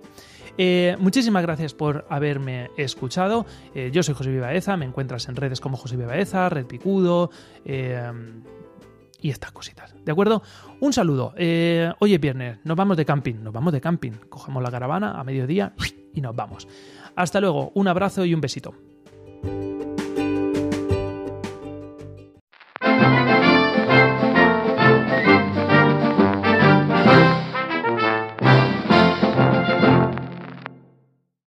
Eh, 0.60 0.96
muchísimas 1.00 1.42
gracias 1.42 1.74
por 1.74 2.06
haberme 2.08 2.70
escuchado. 2.78 3.48
Eh, 3.74 3.90
yo 3.92 4.04
soy 4.04 4.14
José 4.14 4.30
Vivaeza, 4.30 4.78
me 4.78 4.86
encuentras 4.86 5.28
en 5.28 5.36
redes 5.36 5.60
como 5.60 5.76
José 5.76 5.98
Vivaeza, 5.98 6.48
Red 6.50 6.68
Picudo 6.68 7.32
y 7.66 9.30
estas 9.30 9.52
cositas. 9.54 9.96
¿De 10.06 10.12
acuerdo? 10.12 10.44
Un 10.82 10.94
saludo. 10.94 11.34
hoy 12.00 12.14
es 12.14 12.22
viernes, 12.22 12.60
nos 12.64 12.78
vamos 12.78 12.96
de 12.96 13.06
camping, 13.06 13.42
nos 13.42 13.54
vamos 13.54 13.74
de 13.74 13.82
camping. 13.82 14.12
Cogemos 14.30 14.62
la 14.62 14.70
caravana 14.70 15.20
a 15.20 15.24
mediodía 15.24 15.74
y 16.14 16.22
nos 16.22 16.36
vamos. 16.36 16.68
Hasta 17.16 17.42
luego, 17.42 17.72
un 17.74 17.88
abrazo 17.88 18.24
y 18.24 18.36
un 18.36 18.42
besito. 18.42 18.93